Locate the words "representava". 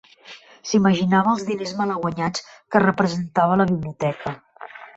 2.87-3.61